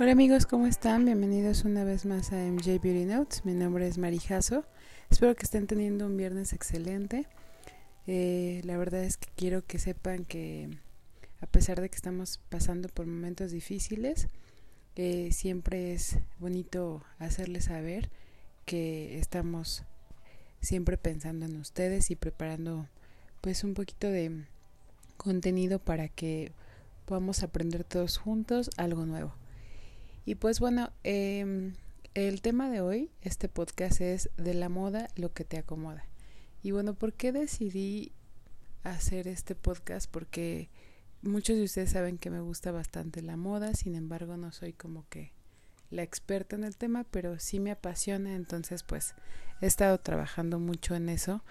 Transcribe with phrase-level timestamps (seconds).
[0.00, 1.04] Hola amigos, ¿cómo están?
[1.04, 3.44] Bienvenidos una vez más a MJ Beauty Notes.
[3.44, 4.64] Mi nombre es Marijazo.
[5.10, 7.26] Espero que estén teniendo un viernes excelente.
[8.06, 10.70] Eh, la verdad es que quiero que sepan que
[11.40, 14.28] a pesar de que estamos pasando por momentos difíciles,
[14.94, 18.08] eh, siempre es bonito hacerles saber
[18.66, 19.82] que estamos
[20.60, 22.86] siempre pensando en ustedes y preparando
[23.40, 24.44] pues un poquito de
[25.16, 26.52] contenido para que
[27.04, 29.34] podamos aprender todos juntos algo nuevo.
[30.28, 31.72] Y pues bueno, eh,
[32.12, 36.04] el tema de hoy, este podcast es de la moda, lo que te acomoda.
[36.62, 38.12] Y bueno, ¿por qué decidí
[38.82, 40.06] hacer este podcast?
[40.10, 40.68] Porque
[41.22, 45.08] muchos de ustedes saben que me gusta bastante la moda, sin embargo no soy como
[45.08, 45.32] que
[45.88, 49.14] la experta en el tema, pero sí me apasiona, entonces pues
[49.62, 51.42] he estado trabajando mucho en eso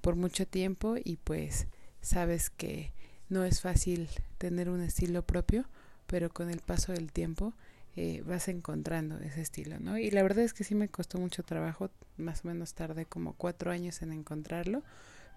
[0.00, 1.68] por mucho tiempo y pues
[2.00, 2.94] sabes que
[3.28, 5.68] no es fácil tener un estilo propio,
[6.08, 7.54] pero con el paso del tiempo
[7.96, 9.98] eh, vas encontrando ese estilo, ¿no?
[9.98, 13.34] Y la verdad es que sí me costó mucho trabajo, más o menos tardé como
[13.34, 14.82] cuatro años en encontrarlo,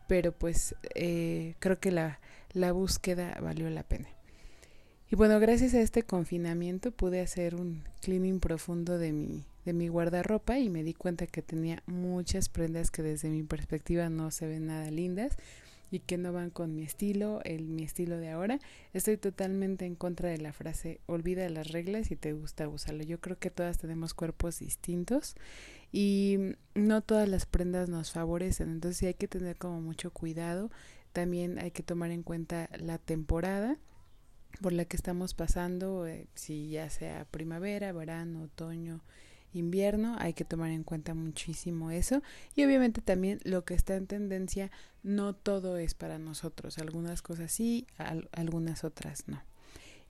[0.07, 2.19] pero pues eh, creo que la,
[2.53, 4.09] la búsqueda valió la pena.
[5.09, 9.87] Y bueno, gracias a este confinamiento pude hacer un cleaning profundo de mi, de mi
[9.87, 14.47] guardarropa y me di cuenta que tenía muchas prendas que desde mi perspectiva no se
[14.47, 15.37] ven nada lindas
[15.91, 18.59] y que no van con mi estilo, el mi estilo de ahora.
[18.93, 23.03] Estoy totalmente en contra de la frase olvida las reglas y te gusta usarlo.
[23.03, 25.35] Yo creo que todas tenemos cuerpos distintos
[25.91, 26.37] y
[26.75, 30.69] no todas las prendas nos favorecen, entonces hay que tener como mucho cuidado.
[31.13, 33.77] También hay que tomar en cuenta la temporada
[34.61, 39.01] por la que estamos pasando, eh, si ya sea primavera, verano, otoño,
[39.53, 42.21] invierno, hay que tomar en cuenta muchísimo eso
[42.55, 44.71] y obviamente también lo que está en tendencia,
[45.03, 47.87] no todo es para nosotros, algunas cosas sí,
[48.31, 49.41] algunas otras no.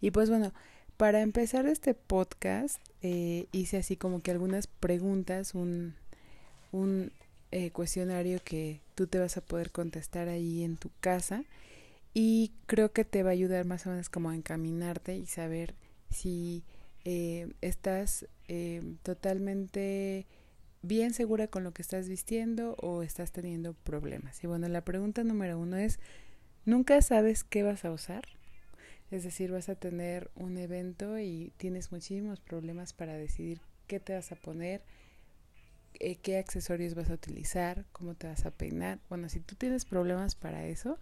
[0.01, 0.53] Y pues bueno,
[0.97, 5.95] para empezar este podcast eh, hice así como que algunas preguntas, un,
[6.71, 7.11] un
[7.51, 11.43] eh, cuestionario que tú te vas a poder contestar ahí en tu casa
[12.13, 15.75] y creo que te va a ayudar más o menos como a encaminarte y saber
[16.09, 16.63] si
[17.09, 20.27] eh, estás eh, totalmente
[20.81, 24.43] bien segura con lo que estás vistiendo o estás teniendo problemas.
[24.43, 26.01] Y bueno, la pregunta número uno es,
[26.65, 28.25] ¿nunca sabes qué vas a usar?
[29.09, 34.13] Es decir, vas a tener un evento y tienes muchísimos problemas para decidir qué te
[34.13, 34.83] vas a poner,
[36.01, 38.99] eh, qué accesorios vas a utilizar, cómo te vas a peinar.
[39.07, 40.99] Bueno, si tú tienes problemas para eso,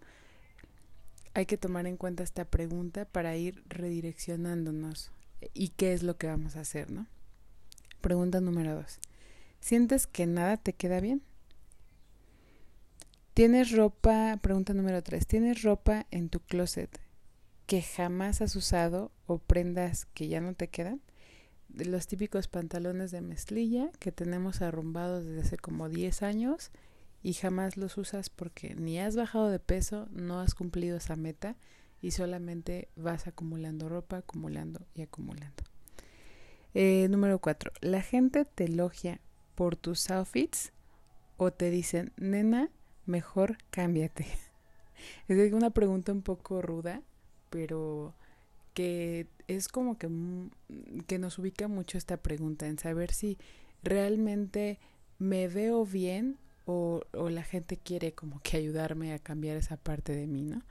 [1.34, 5.12] hay que tomar en cuenta esta pregunta para ir redireccionándonos
[5.54, 7.08] y qué es lo que vamos a hacer, ¿no?
[8.02, 9.00] Pregunta número dos.
[9.60, 11.24] ¿Sientes que nada te queda bien?
[13.34, 14.38] ¿Tienes ropa?
[14.42, 15.28] Pregunta número tres.
[15.28, 17.00] ¿Tienes ropa en tu closet
[17.66, 21.02] que jamás has usado o prendas que ya no te quedan?
[21.74, 26.72] Los típicos pantalones de mezclilla que tenemos arrumbados desde hace como 10 años
[27.24, 31.58] y jamás los usas porque ni has bajado de peso, no has cumplido esa meta
[32.06, 35.64] y solamente vas acumulando ropa, acumulando y acumulando.
[36.76, 37.72] Eh, número 4.
[37.82, 39.20] La gente te elogia
[39.56, 40.72] por tus outfits
[41.38, 42.70] o te dicen, nena,
[43.08, 44.28] mejor cámbiate.
[45.28, 47.02] Es una pregunta un poco ruda,
[47.50, 48.14] pero
[48.76, 50.08] que es como que,
[51.08, 53.40] que nos ubica mucho esta pregunta en saber si
[53.82, 54.78] realmente
[55.18, 60.16] me veo bien o, o la gente quiere como que ayudarme a cambiar esa parte
[60.16, 60.62] de mí, ¿no?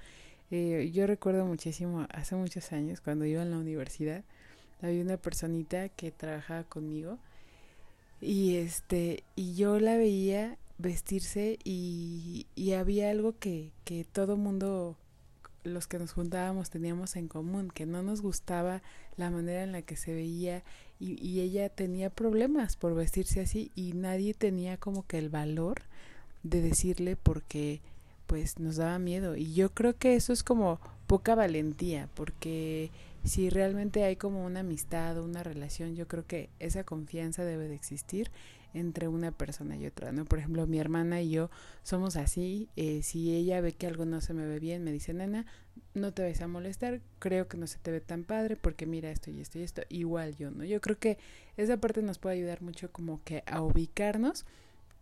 [0.50, 4.24] Eh, yo recuerdo muchísimo, hace muchos años, cuando iba en la universidad,
[4.82, 7.18] había una personita que trabajaba conmigo
[8.20, 14.96] y este y yo la veía vestirse y, y había algo que, que todo mundo
[15.62, 18.82] los que nos juntábamos teníamos en común, que no nos gustaba
[19.16, 20.62] la manera en la que se veía
[21.00, 25.82] y, y ella tenía problemas por vestirse así y nadie tenía como que el valor
[26.42, 27.80] de decirle porque
[28.34, 29.36] pues nos daba miedo.
[29.36, 32.90] Y yo creo que eso es como poca valentía, porque
[33.22, 37.68] si realmente hay como una amistad o una relación, yo creo que esa confianza debe
[37.68, 38.32] de existir
[38.72, 40.24] entre una persona y otra, ¿no?
[40.24, 41.48] Por ejemplo, mi hermana y yo
[41.84, 45.14] somos así, eh, si ella ve que algo no se me ve bien, me dice,
[45.14, 45.46] nena,
[45.94, 49.12] no te vayas a molestar, creo que no se te ve tan padre porque mira
[49.12, 50.64] esto y esto y esto, igual yo, ¿no?
[50.64, 51.18] Yo creo que
[51.56, 54.44] esa parte nos puede ayudar mucho como que a ubicarnos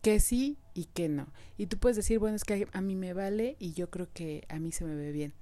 [0.03, 1.29] que sí y que no.
[1.57, 4.45] Y tú puedes decir, bueno, es que a mí me vale y yo creo que
[4.49, 5.33] a mí se me ve bien.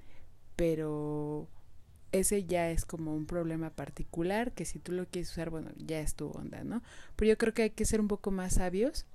[0.54, 1.48] Pero
[2.12, 6.00] ese ya es como un problema particular que si tú lo quieres usar, bueno, ya
[6.00, 6.82] es tu onda, ¿no?
[7.16, 9.06] Pero yo creo que hay que ser un poco más sabios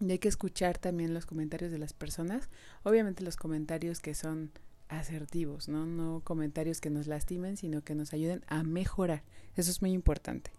[0.00, 2.48] y hay que escuchar también los comentarios de las personas.
[2.82, 4.50] Obviamente los comentarios que son
[4.88, 5.86] asertivos, ¿no?
[5.86, 9.22] No comentarios que nos lastimen, sino que nos ayuden a mejorar.
[9.56, 10.50] Eso es muy importante.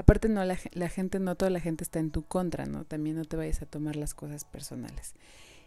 [0.00, 2.86] Aparte, no, la, gente, no toda la gente está en tu contra, ¿no?
[2.86, 5.12] También no te vayas a tomar las cosas personales.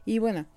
[0.06, 0.48] Y bueno,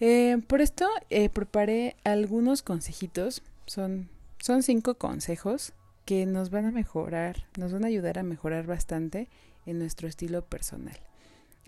[0.00, 3.42] eh, por esto eh, preparé algunos consejitos.
[3.66, 4.08] Son,
[4.38, 5.74] son cinco consejos
[6.06, 9.28] que nos van a mejorar, nos van a ayudar a mejorar bastante
[9.66, 10.98] en nuestro estilo personal.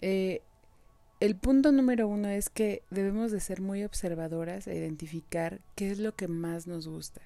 [0.00, 0.40] Eh,
[1.20, 5.98] el punto número uno es que debemos de ser muy observadoras e identificar qué es
[5.98, 7.20] lo que más nos gusta.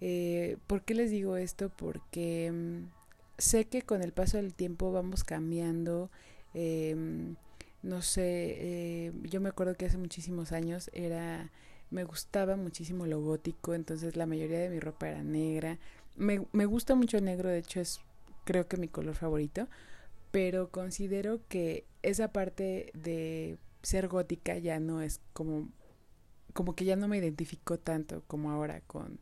[0.00, 1.70] Eh, ¿Por qué les digo esto?
[1.70, 2.90] Porque mm,
[3.38, 6.10] sé que con el paso del tiempo vamos cambiando.
[6.54, 7.34] Eh,
[7.82, 11.50] no sé, eh, yo me acuerdo que hace muchísimos años era,
[11.90, 15.78] me gustaba muchísimo lo gótico, entonces la mayoría de mi ropa era negra.
[16.16, 18.00] Me, me gusta mucho el negro, de hecho es
[18.44, 19.68] creo que mi color favorito,
[20.30, 25.68] pero considero que esa parte de ser gótica ya no es como
[26.52, 29.20] como que ya no me identifico tanto como ahora con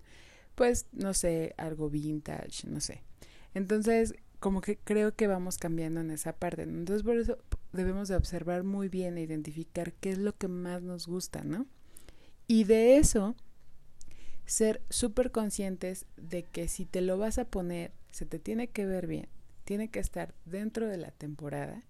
[0.58, 3.02] pues no sé, algo vintage, no sé.
[3.54, 6.62] Entonces, como que creo que vamos cambiando en esa parte.
[6.62, 7.38] Entonces, por eso
[7.72, 11.66] debemos de observar muy bien e identificar qué es lo que más nos gusta, ¿no?
[12.46, 13.36] Y de eso
[14.44, 18.84] ser súper conscientes de que si te lo vas a poner, se te tiene que
[18.84, 19.28] ver bien
[19.68, 21.82] tiene que estar dentro de la temporada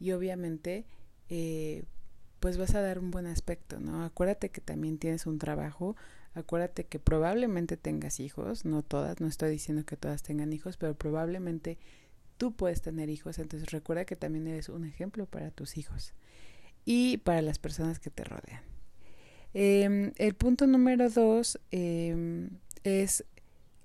[0.00, 0.86] y obviamente
[1.28, 1.84] eh,
[2.40, 4.02] pues vas a dar un buen aspecto, ¿no?
[4.02, 5.94] Acuérdate que también tienes un trabajo,
[6.38, 10.94] acuérdate que probablemente tengas hijos, no todas, no estoy diciendo que todas tengan hijos, pero
[10.94, 11.78] probablemente
[12.36, 16.14] tú puedes tener hijos, entonces recuerda que también eres un ejemplo para tus hijos
[16.84, 18.62] y para las personas que te rodean.
[19.54, 22.50] Em, el punto número dos em,
[22.84, 23.24] es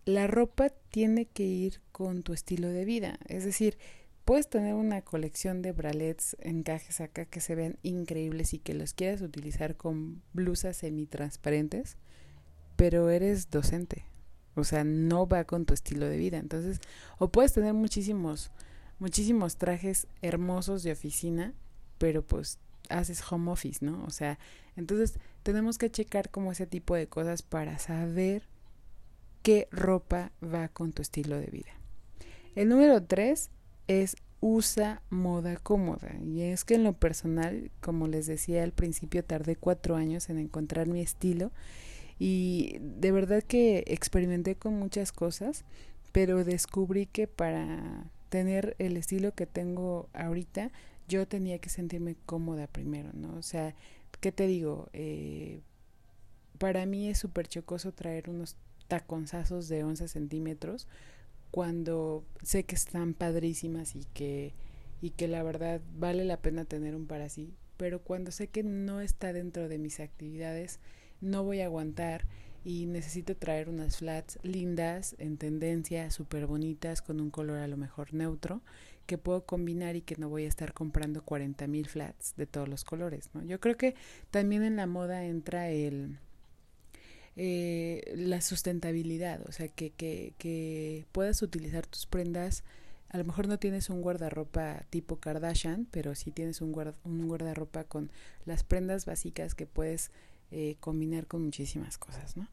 [0.06, 3.18] la ropa tiene que ir con tu estilo de vida.
[3.28, 3.78] Es decir,
[4.26, 8.94] puedes tener una colección de bralets, encajes acá que se ven increíbles y que los
[8.94, 11.98] quieras utilizar con blusas semitransparentes,
[12.76, 14.06] pero eres docente.
[14.56, 16.38] O sea, no va con tu estilo de vida.
[16.38, 16.80] Entonces,
[17.18, 18.52] o puedes tener muchísimos,
[19.00, 21.54] muchísimos trajes hermosos de oficina,
[21.98, 22.60] pero pues
[22.90, 24.04] haces home office, ¿no?
[24.06, 24.38] O sea,
[24.76, 28.44] entonces tenemos que checar como ese tipo de cosas para saber
[29.42, 31.72] qué ropa va con tu estilo de vida.
[32.56, 33.50] El número tres
[33.88, 36.16] es usa moda cómoda.
[36.22, 40.38] Y es que en lo personal, como les decía al principio, tardé cuatro años en
[40.38, 41.52] encontrar mi estilo.
[42.20, 45.66] Y de verdad que experimenté con muchas cosas,
[46.12, 50.72] pero descubrí que para tener el estilo que tengo ahorita,
[51.08, 53.36] yo tenía que sentirme cómoda primero, ¿no?
[53.36, 53.76] O sea,
[54.20, 54.90] ¿qué te digo?
[54.94, 55.62] Eh,
[56.58, 58.56] para mí es súper chocoso traer unos
[58.88, 60.88] taconzazos de 11 centímetros
[61.52, 64.54] cuando sé que están padrísimas y que,
[65.02, 68.64] y que la verdad vale la pena tener un par así, pero cuando sé que
[68.64, 70.80] no está dentro de mis actividades,
[71.24, 72.26] no voy a aguantar
[72.66, 77.78] y necesito traer unas flats lindas, en tendencia, súper bonitas, con un color a lo
[77.78, 78.62] mejor neutro,
[79.06, 82.70] que puedo combinar y que no voy a estar comprando 40 mil flats de todos
[82.70, 83.44] los colores, ¿no?
[83.44, 83.96] Yo creo que
[84.32, 86.20] también en la moda entra el
[87.36, 92.64] eh, la sustentabilidad, o sea, que, que, que puedas utilizar tus prendas.
[93.10, 96.74] A lo mejor no tienes un guardarropa tipo Kardashian, pero sí tienes un,
[97.04, 98.12] un guardarropa con
[98.46, 100.12] las prendas básicas que puedes
[100.54, 102.48] eh, combinar con muchísimas cosas, ¿no?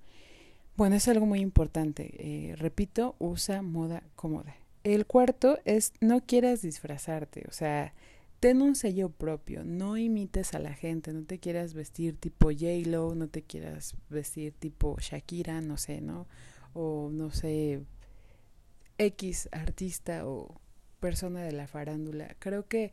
[0.76, 2.14] Bueno, es algo muy importante.
[2.18, 4.56] Eh, repito, usa moda cómoda.
[4.82, 7.92] El cuarto es no quieras disfrazarte, o sea,
[8.40, 13.14] ten un sello propio, no imites a la gente, no te quieras vestir tipo J-Lo,
[13.14, 16.26] no te quieras vestir tipo Shakira, no sé, ¿no?
[16.72, 17.82] O no sé,
[18.96, 20.58] X artista o
[21.00, 22.34] persona de la farándula.
[22.38, 22.92] Creo que,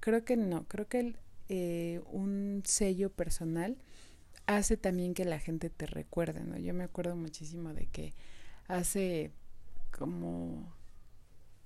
[0.00, 1.14] creo que no, creo que
[1.48, 3.78] eh, un sello personal
[4.48, 6.56] hace también que la gente te recuerde, ¿no?
[6.56, 8.14] Yo me acuerdo muchísimo de que
[8.66, 9.30] hace
[9.96, 10.74] como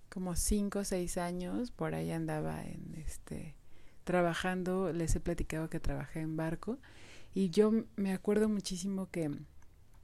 [0.08, 3.54] como cinco o seis años, por ahí andaba en este
[4.04, 6.78] trabajando, les he platicado que trabajé en barco
[7.32, 9.30] y yo me acuerdo muchísimo que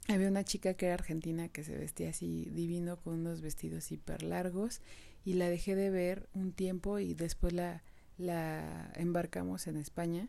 [0.07, 4.23] había una chica que era argentina que se vestía así divino con unos vestidos hiper
[4.23, 4.81] largos
[5.25, 7.83] y la dejé de ver un tiempo y después la,
[8.19, 10.29] la embarcamos en España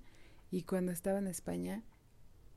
[0.49, 1.83] y cuando estaba en España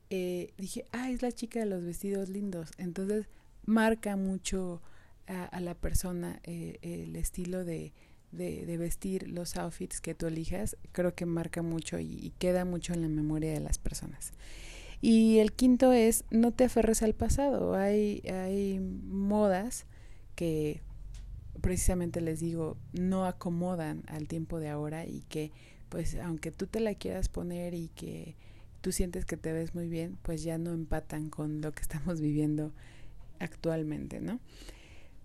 [0.09, 2.71] eh, dije, ah, es la chica de los vestidos lindos.
[2.77, 3.27] Entonces
[3.65, 4.81] marca mucho
[5.27, 7.93] a, la persona eh, el estilo de,
[8.33, 13.01] de, vestir, los outfits que tú elijas, creo que marca mucho y, queda mucho en
[13.01, 14.33] la memoria de las personas.
[15.01, 17.75] Y el quinto es, no te aferres al pasado.
[17.75, 19.85] Hay, hay modas
[20.35, 20.81] que
[21.61, 25.51] precisamente les digo, no acomodan al tiempo de ahora y que
[25.89, 28.35] pues aunque tú te la quieras poner y que
[28.83, 32.19] tú sientes que te ves muy bien, pues ya no empatan con lo que estamos
[32.19, 32.73] viviendo
[33.39, 34.41] actualmente, ¿no?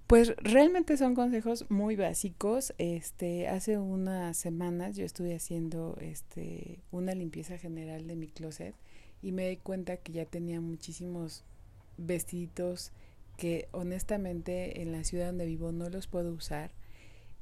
[0.07, 2.73] Pues realmente son consejos muy básicos.
[2.79, 8.77] Este, hace unas semanas yo estuve haciendo este una limpieza general de mi closet
[9.23, 11.45] y me di cuenta que ya tenía muchísimos
[11.97, 12.93] vestiditos
[13.37, 16.71] que honestamente en la ciudad donde vivo no los puedo usar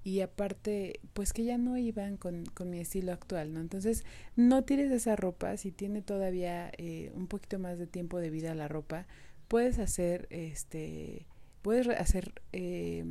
[0.06, 3.58] y aparte pues que ya no iban con, con mi estilo actual, ¿no?
[3.58, 4.04] Entonces
[4.36, 8.54] no tires esa ropa, si tiene todavía eh, un poquito más de tiempo de vida
[8.54, 9.08] la ropa,
[9.48, 11.26] puedes hacer este
[11.60, 13.04] puedes hacer, eh,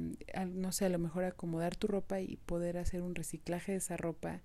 [0.48, 3.98] no sé, a lo mejor acomodar tu ropa y poder hacer un reciclaje de esa
[3.98, 4.42] ropa,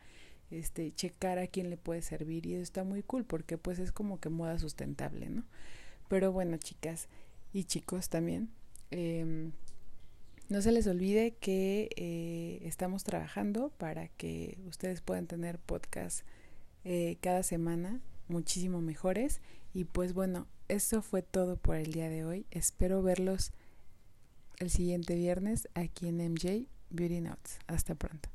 [0.50, 3.92] este, checar a quién le puede servir y eso está muy cool porque pues es
[3.92, 5.44] como que moda sustentable, ¿no?
[6.08, 7.06] Pero bueno, chicas
[7.52, 8.50] y chicos también,
[8.90, 9.52] em,
[10.50, 16.26] no se les olvide que eh, estamos trabajando para que ustedes puedan tener podcast
[16.84, 19.40] eh, cada semana muchísimo mejores
[19.72, 22.46] y pues bueno, eso fue todo por el día de hoy.
[22.50, 23.52] Espero verlos
[24.58, 27.60] el siguiente viernes aquí en MJ Beauty Notes.
[27.68, 28.28] Hasta pronto.